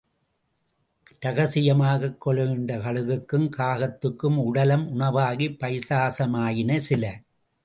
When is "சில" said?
6.77-7.03